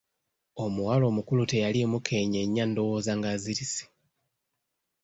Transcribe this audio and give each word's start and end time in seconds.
Omuwala 0.63 1.03
omukulu 1.11 1.43
teyaliimu 1.51 1.97
keenyeenya 2.07 2.63
ndowooza 2.69 3.11
ng’azirise. 3.19 3.85